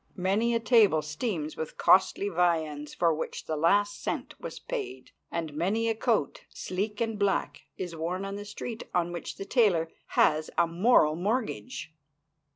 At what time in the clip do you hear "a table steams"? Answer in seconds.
0.55-1.55